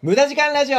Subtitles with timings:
[0.00, 0.78] 無駄時間ラジオ。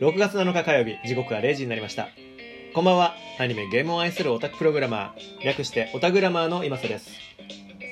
[0.00, 2.10] 6月7日火曜日時刻は0時になりました。
[2.74, 3.16] こんばんは。
[3.40, 7.10] アニメゲームを愛するオタクプログラマー略してオタグラマーの今瀬です。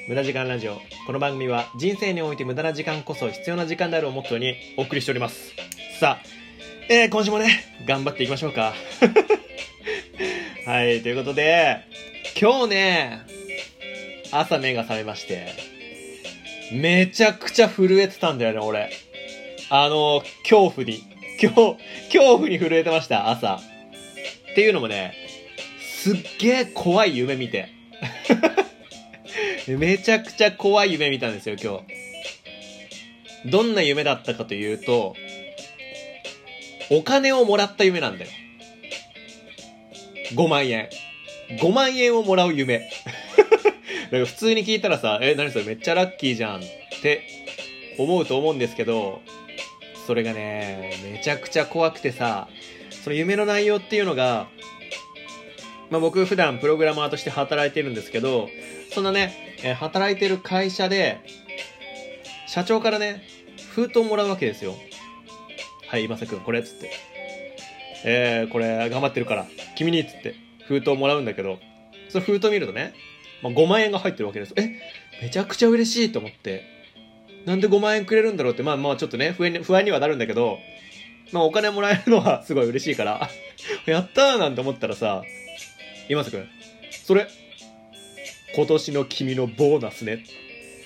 [0.09, 0.77] 無駄時間ラジオ。
[1.09, 5.57] この番組は人生において無駄な時間こそ必要な時間であるをモットーにお送りしております。
[5.98, 6.25] さあ、
[6.89, 8.75] えー、今週もね頑張っていきましょうか。
[10.66, 11.89] はいということで
[12.41, 13.27] 今日ね
[14.32, 15.53] 朝目が覚めまして
[16.72, 18.90] めちゃくちゃ震えてたんだよね俺
[19.71, 21.03] あの恐怖に
[21.43, 21.76] 今日
[22.07, 25.14] 恐怖に震えてました朝っていうのもね
[26.03, 27.68] すっげえ怖い夢見て
[29.68, 31.85] めちゃくちゃ怖い夢見たんですよ、今
[33.44, 33.50] 日。
[33.50, 35.14] どんな夢だったかというと、
[36.91, 38.30] お金をもらった夢なんだよ。
[40.34, 40.88] 5万円。
[41.59, 42.91] 5万円をもらう夢。
[44.11, 46.62] だか普通に聞いたらさ、え、何それめっちゃラッキーじゃんっ
[47.02, 47.22] て
[47.98, 49.20] 思うと思うんですけど、
[50.06, 52.48] それがね、めちゃくちゃ怖くてさ、
[53.05, 54.48] その夢の内容っていうのが、
[55.91, 58.48] まあ僕普段プログラマーとして働いてるんですけど、
[58.92, 61.19] そんなね、え、働いてる会社で、
[62.46, 63.22] 社長からね、
[63.72, 64.74] 封筒もらうわけですよ。
[65.86, 66.91] はい、今瀬くん、これ、つって。
[68.05, 69.46] えー、これ、頑張ってるから、
[69.77, 70.34] 君に、つって、
[70.70, 71.58] 封筒もらうんだけど、
[72.10, 72.94] その封筒見るとね、
[73.42, 74.54] まあ、5万円が入ってるわけです。
[74.56, 74.80] え、
[75.20, 76.64] めちゃくちゃ嬉しいと思って、
[77.44, 80.58] なんで5万円くれるんだろうって、まあまあちょっとね、不安に不安にはなるんだけど、
[81.32, 83.28] まあお金もらえるのは すごい嬉しいから、
[83.86, 85.24] やったーなんて思ったらさ、
[86.08, 86.48] 今瀬くん、
[86.92, 87.27] それ、
[88.55, 90.24] 今年の君のボーナスね。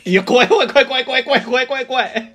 [0.07, 2.33] いや、怖い怖い怖い怖い怖い怖い怖い怖い怖い。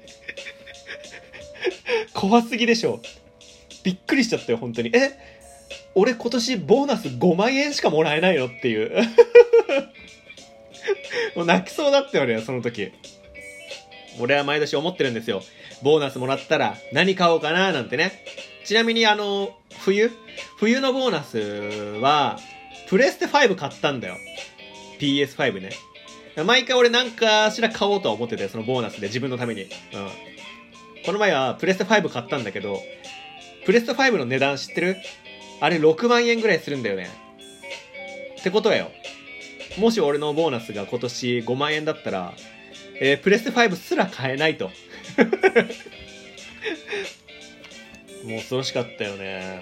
[2.13, 3.01] 怖すぎでしょ。
[3.83, 4.91] びっくりしちゃったよ、本当に。
[4.95, 5.28] え
[5.95, 8.91] 俺今年ボーナス5万円しかもらえないのっていう。
[11.35, 12.91] もう泣きそうだったよね、その時。
[14.19, 15.43] 俺は毎年思ってるんですよ。
[15.81, 18.23] ボーナスもらったら何買おうかななんてね。
[18.65, 20.11] ちなみにあの、冬？
[20.57, 21.39] 冬のボーナス
[22.01, 22.39] は、
[22.87, 24.17] プレステ5買ったんだよ。
[24.99, 25.69] PS5 ね。
[26.45, 29.63] 毎回俺なんかしら買おうとは思ってて、そのボーナスで自分のために。
[29.63, 29.69] うん。
[31.05, 32.81] この前はプレステ5買ったんだけど、
[33.65, 34.97] プレステ5の値段知ってる？
[35.61, 37.09] あれ6万円ぐらいするんだよね。
[38.39, 38.91] ってことはよ。
[39.77, 42.33] もし俺のボーナスが今年5万円だったら、
[42.99, 44.71] えー、プレステ5すら買えないと。
[48.25, 49.61] もう恐ろしかったよね。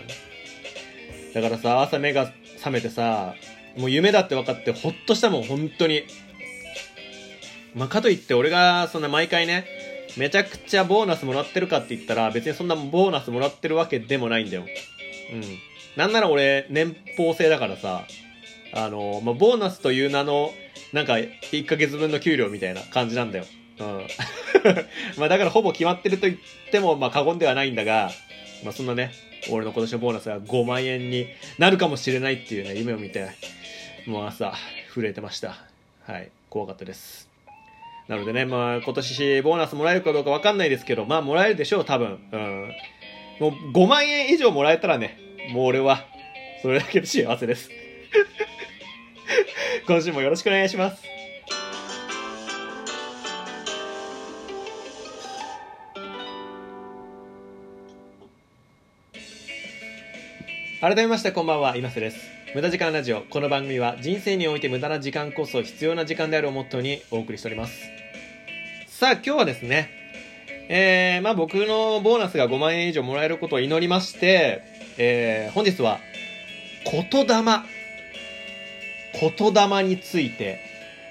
[1.34, 3.36] だからさ、朝目が覚めてさ、
[3.78, 6.03] もう夢だって分かってほっとしたもん、本当に。
[7.75, 9.66] まあ、かといって俺がそんな毎回ね、
[10.18, 14.66] めちゃくちゃボーナスもらってるかって言ったら別にそんなボーナスもらってるわけでもないんだよ。
[15.34, 15.44] うん。
[15.97, 18.06] なんなら俺年俸制だからさ、
[18.74, 20.52] あの、まあ、ボーナスという名の、
[20.94, 23.46] なんか1ヶ月分の給料みたいな感じなんだよ。
[23.80, 24.07] うん。
[25.18, 26.40] まあだからほぼ決まってると言っ
[26.72, 28.12] てもまあ過言ではないんだが、
[28.63, 29.12] まあそんなね、
[29.50, 33.30] 俺の今年のボーナスが5万円になるかもしれないっていうね、夢を見て、
[34.06, 34.53] もう朝、
[34.94, 35.57] 震えてました。
[36.06, 36.30] はい。
[36.52, 37.28] 怖かったです。
[38.07, 42.19] なのでね、まあ、今年ボーナスもらえるかどうかわかんないですけど、まあ、もらえるでしょう、多分。
[42.31, 42.72] うん。
[43.40, 46.06] もう、5万円以上もらえたらね、もう俺は、
[46.62, 47.69] それだけで幸せです。
[49.88, 51.03] 今週もよろしくお願いします。
[60.81, 62.18] 改めましてこんばんは、今瀬です。
[62.53, 63.22] 無駄時間ラジオ。
[63.22, 67.74] この番組は人生において無駄な時間こそ必要な時間であるをモットーにお送りしております。
[68.88, 69.90] さあ、今日はですね、
[70.69, 76.00] えー、まあ僕のボーナスが5万円以上もらえることを祈りまして、えー、本日は、
[76.85, 77.44] 言霊。
[79.19, 80.59] 言霊について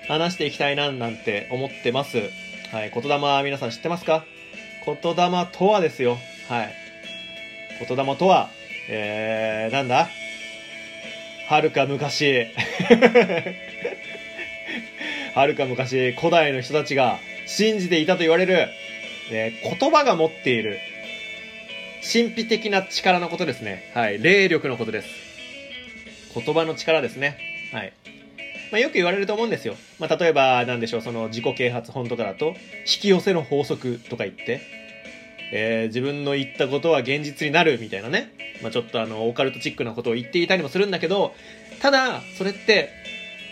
[0.07, 2.19] 話していきたいななんて思ってます。
[2.73, 4.25] はい、言霊皆さん知ってますか？
[4.85, 6.19] 言霊とはですよ。
[6.49, 6.75] はい。
[7.87, 8.51] 言霊とは、
[8.89, 10.09] えー、なんだ？
[11.49, 12.47] はるか昔
[15.35, 18.69] はるか昔、古代の人たちが信じていたと言われる、
[19.31, 20.81] えー、言葉が持っている
[22.13, 23.91] 神秘的な力のことですね。
[23.93, 24.23] はい。
[24.23, 25.09] 霊力のことです。
[26.35, 27.37] 言葉の力ですね。
[27.73, 27.93] はい。
[28.71, 29.75] まあ、よく言われると思うんですよ。
[29.99, 32.55] まあ、例えば、なんでしょう、その自己啓発本とかだと、引
[33.01, 34.61] き寄せの法則とか言って、
[35.53, 38.33] えー、自分の言ったことは現実になるみたいなね。
[38.63, 41.35] まあ、ちょっとあの、オカルトチックなことを言っていたりもするんだけど、
[41.81, 42.91] ただ、それって、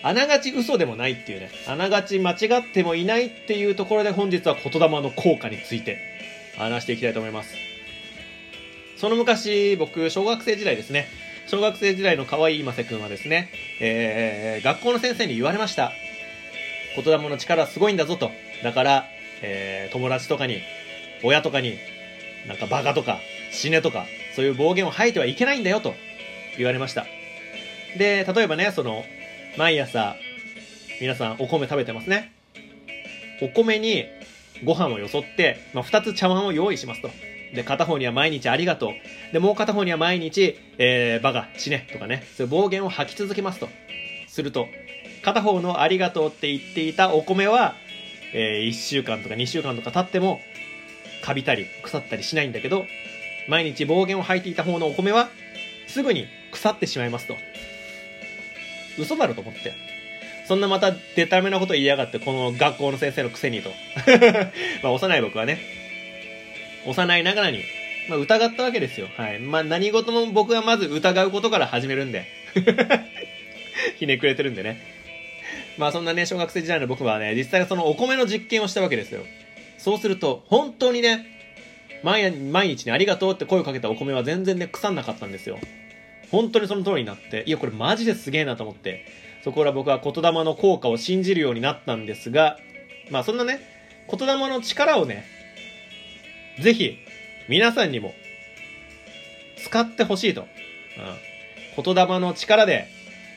[0.05, 5.99] あながち嘘でもないっていうね、あながち間違ってもいないっていうところで本日は言霊の効果について
[6.56, 7.74] 話していきたいと思います。
[9.05, 11.09] その昔、僕、小学生時代ですね、
[11.47, 15.93] 小学生時代の可愛い今瀬くんはですね、えー、学校の先生に言われました。
[16.97, 18.31] 言霊の力すごいんだぞと。
[18.62, 19.05] だから、
[19.43, 20.62] えー、友達とかに、
[21.23, 21.77] 親とかに、
[22.49, 23.21] なんかバカとか、
[23.53, 24.06] 死ねとか、
[24.37, 25.93] そういう暴言を吐いてはいけないんだよと
[26.56, 27.05] 言われました。
[27.99, 29.05] で、例えばね、その、
[29.59, 30.17] 毎朝、
[31.03, 32.33] 皆さんお米食べてますね。
[33.43, 34.06] お米に
[34.65, 37.11] ご飯をよそって、まあ、二つ茶碗を用意しますと。
[37.55, 39.33] で、片方には毎日ありがとう。
[39.33, 43.69] で、もう片方には毎日、えー、バカ、死ね、とかね、そういう暴言を吐き続けますと。
[44.27, 44.69] すると、
[45.23, 47.77] 片方のありがとうって言っていたお米は、
[48.35, 50.41] えー、1週間とか2週間とか経っても、
[51.23, 52.85] カビたり腐ったりしないんだけど、
[53.49, 55.29] 毎日暴言を吐いていた方のお米は、
[55.87, 57.37] すぐに腐ってしまいますと。
[58.99, 59.73] 嘘だろと思って。
[60.47, 63.71] そんなまたデタめなこと言いやがって、この学校の先生のくせにと。
[64.83, 65.59] まあ、幼い僕はね、
[66.86, 67.62] 幼いながらに、
[68.08, 69.08] まあ、疑ったわけですよ。
[69.16, 69.38] はい。
[69.38, 72.26] まあ、何事も僕はまず疑うことから始めるんで。
[73.96, 74.81] ひねくれてるんでね。
[75.78, 79.22] まあ、そんなね、小学生時代の僕はね、実際そのお米の実験をしたわけですよ。
[79.78, 81.26] そうすると、本当にね、
[82.02, 85.58] 毎毎日にありがとうって声をかけたお米は全然ね、腐んなかったんですよ。
[86.31, 89.06] 本当にその通りになって、いや、これマジですげえなと思って、
[89.42, 92.58] そこから僕は言霊の効果を信じるようになったんですが、
[93.10, 93.60] まあそんなね、
[94.10, 95.25] 言霊の力をね、
[96.61, 96.99] ぜひ、
[97.49, 98.15] 皆さんにも、
[99.56, 100.43] 使ってほしいと。
[101.77, 101.85] うん。
[101.85, 102.89] 言霊の力で、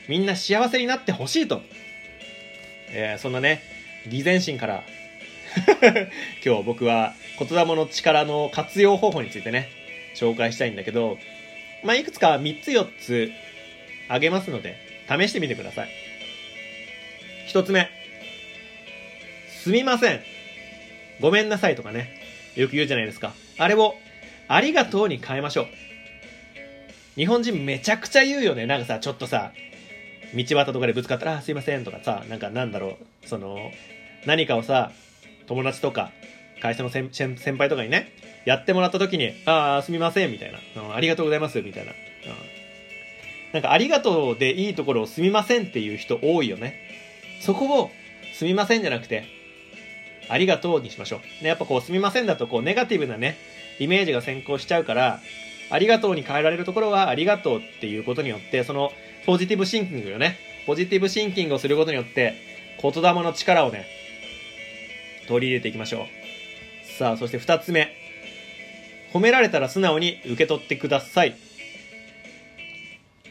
[0.08, 1.62] みんな幸せになってほしいと。
[2.90, 3.62] えー、そんなね、
[4.06, 4.84] 偽善心から
[6.44, 9.68] 今日僕は言霊の力の活用方法についてね、
[10.14, 11.18] 紹介したいんだけど、
[11.84, 13.32] まあ、いくつか3つ4つ
[14.08, 14.76] あげますので、
[15.08, 15.88] 試してみてください。
[17.46, 17.88] 一つ目。
[19.48, 20.22] すみません。
[21.20, 22.17] ごめんなさいとかね。
[22.60, 23.32] よく言うじゃないですか。
[23.56, 23.94] あれを、
[24.48, 25.66] ありがとうに変えましょう。
[27.14, 28.66] 日本人めちゃくちゃ言うよね。
[28.66, 29.52] なんかさ、ちょっとさ、
[30.34, 33.70] 道端とかでぶつかったら、あ、すいませんとかさ、なんかなんだろう、その、
[34.26, 34.90] 何かをさ、
[35.46, 36.10] 友達とか、
[36.60, 38.12] 会社の先輩とかにね、
[38.44, 40.58] やってもらった時に、ああ、すみません、みたいな。
[40.82, 41.92] うんありがとうございます、みたいな。
[41.92, 41.98] うん
[43.52, 46.74] なんかありがとうでいいところをすみませんっていう人多いよね。
[47.40, 47.90] そこを
[48.34, 49.24] すみませんじゃなくて、
[50.28, 51.42] ありがとうにしましょう。
[51.42, 53.36] ね、やっぱこうすみませんだとこうネガティブなね、
[53.78, 55.20] イメージが先行しちゃうから、
[55.70, 58.92] ありがとうに変えられるところはありがとうっていうことによって、その
[59.26, 60.38] ポジティブシンキングよね。
[60.66, 62.34] ポジティブシンキングをすることによって、
[62.80, 63.86] 言霊の力をね、
[65.26, 66.06] 取り入れていきましょ
[66.94, 66.98] う。
[66.98, 67.92] さあ、そして二つ目。
[69.12, 71.36] 褒められたら素直に受け取ってください。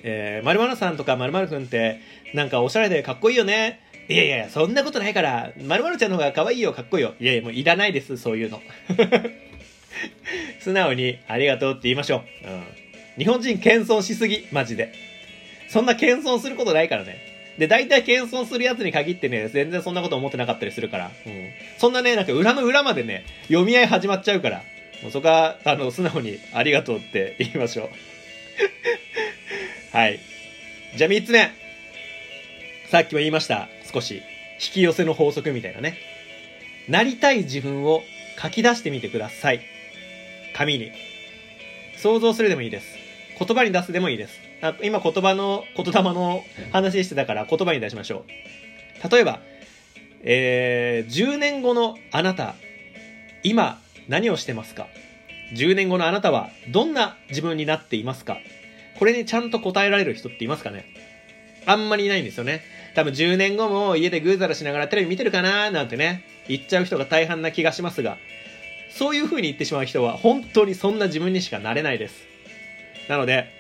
[0.04, 2.00] えー、〇〇さんとか〇〇くんって、
[2.34, 3.80] なんかおしゃれでかっこいいよね。
[4.10, 7.14] いやいや、そんなことないから、〇〇ちゃんの方が可愛いよ、かっこいいよ。
[7.20, 8.62] いやいや、もういらないです、そういうの。
[10.60, 12.48] 素直にありがとうって言いましょう。
[12.48, 12.64] うん。
[13.18, 14.94] 日本人謙遜しすぎ、マジで。
[15.68, 17.18] そんな謙遜することないからね。
[17.58, 21.12] で、大体謙遜するやつに限ってね、全然そんなこと思ってなかったりするから。
[21.26, 21.50] うん。
[21.78, 24.64] そんなね、なんか裏の裏までね、読み合い始まっちゃうから。
[25.02, 27.90] もうそこは、あの、素直にありがとうって言いましょ
[29.94, 29.98] う。
[29.98, 30.20] はい。
[30.96, 31.67] じゃあ3つ目。
[32.90, 33.68] さっきも言いました。
[33.92, 34.22] 少し。
[34.60, 35.98] 引き寄せの法則みたいなね。
[36.88, 38.02] なりたい自分を
[38.42, 39.62] 書き出してみてください。
[40.56, 40.92] 紙に。
[41.98, 42.88] 想像するでもいいです。
[43.38, 44.40] 言葉に出すでもいいです。
[44.62, 48.26] あ今言葉の、言霊の話してたから言葉に出しましょ
[49.06, 49.12] う。
[49.12, 49.42] 例えば、
[50.24, 52.56] えー、10年後のあなた、
[53.44, 54.88] 今何をしてますか
[55.54, 58.38] ?10 年後のあなたはどんな自分になっていますか？
[58.98, 60.86] これにちゃんと答えられる人っていますかね？
[61.66, 62.62] あんまりいないんですよね。
[62.98, 68.18] 多分10年後も家でグーザラしながらテレビ見てるかななんてね、言っちゃう人が大半な気がしますが、
[68.90, 72.16] そういう風に言ってしまう人は本当にそんな自分にしかなれないです。
[73.08, 73.54] なので、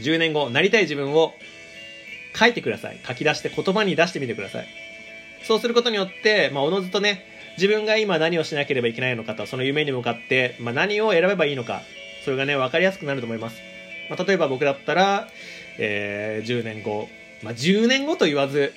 [0.00, 1.34] 10年後、なりたい自分を
[2.34, 2.98] 書いてください。
[3.06, 4.66] 書き出して言葉に出してみてください。
[5.44, 7.24] そうすることによって、まあ、おのずとね、
[7.58, 11.82] 自分が今何をしなければいけないのかと、その夢に向かって、まあ、何を選べばいいのか、
[12.24, 13.60] それがね、分かりやすくなると思います。
[14.10, 15.28] まあ、例えば僕だったら、
[15.78, 17.08] えー、10年後、
[17.42, 18.72] まあ、10年後と言わず、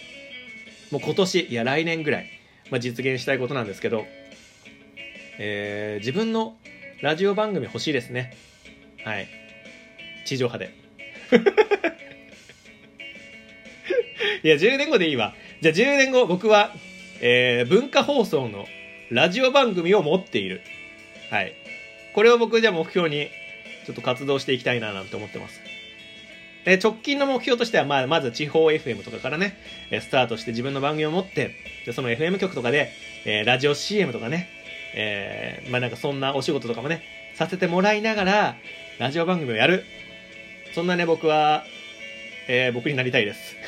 [0.91, 2.29] もう今年、いや来年ぐらい、
[2.71, 4.05] まあ、実現したいことなんですけど、
[5.37, 6.57] えー、自分の
[7.01, 8.35] ラジオ番組欲しいですね。
[9.03, 9.27] はい。
[10.25, 10.73] 地上波で。
[14.43, 15.35] いや、10年後でいいわ。
[15.61, 16.73] じゃあ10年後、僕は、
[17.21, 18.67] えー、文化放送の
[19.11, 20.61] ラジオ番組を持っている。
[21.29, 21.53] はい。
[22.13, 23.29] これを僕じゃあ目標に
[23.85, 25.61] ちょっと活動していきたいななんて思ってます。
[26.65, 29.55] で、直近の目標としては、まあ、まず地方 FM とかからね、
[29.91, 31.55] えスタートして自分の番組を持って、
[31.85, 32.91] で、その FM 局とかで、
[33.25, 34.49] えー、ラジオ CM とかね、
[34.95, 37.03] えー、まあなんかそんなお仕事とかもね、
[37.35, 38.55] させてもらいながら、
[38.97, 39.83] ラジオ番組をやる。
[40.73, 41.65] そんなね、僕は、
[42.47, 43.55] えー、僕になりたいです。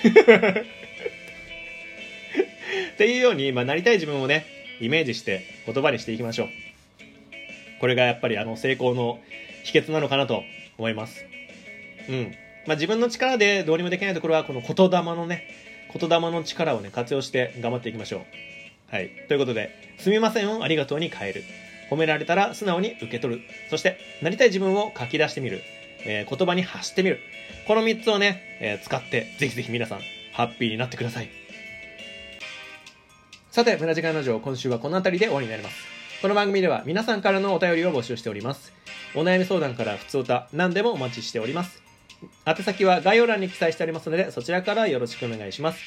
[2.94, 4.46] っていうように、まあ、なりたい自分をね、
[4.82, 6.50] イメージして言葉にしていきましょう。
[7.80, 9.20] これがやっぱりあの成功の
[9.64, 10.44] 秘訣なのかなと
[10.78, 11.26] 思います。
[12.10, 12.47] うん。
[12.68, 15.46] まあ、自分の力でどうにもできないところは、この言霊のね、
[15.98, 18.22] 言霊の力をね、活用して頑張っていきましょう。
[18.94, 19.10] はい。
[19.28, 21.44] ということで、すみませんをありがとうに変える。
[21.90, 23.42] 褒められたら素直に受け取る。
[23.70, 25.62] そして、なりたい自分を書き出してみる。
[26.06, 27.20] えー言葉に発してみる。
[27.68, 30.02] この3つをね、えー使って、ぜひぜひ皆さん、
[30.34, 31.30] ハッピーになってください。
[33.52, 35.78] さて、村時間ラジオ、今週はこの辺りで終わりになります。
[36.22, 38.74] この番組では皆さんからのお便りを募集しております。
[39.16, 41.87] お悩み相談から普通歌、何でもお待ちしております。
[42.46, 45.80] 宛先は概要欄に記載してありますので、そちらからよろしくお願いします。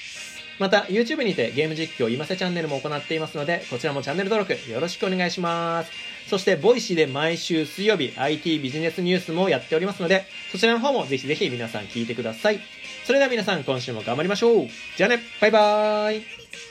[0.58, 5.90] また、YouTube にてゲーム実況今瀬チャンネルも行っていますので、こちらもチャンネル登録よろしくお願いします。
[6.28, 12.60] そして、ボイシーで毎週水曜日 IT ビジネスニュースもやっておりますので、そちらの方もぜひぜひ皆さん聞いてください。
[13.04, 14.68] それでは皆さん今週も頑張りましょう。
[14.98, 16.69] じゃあね、バイバーイ。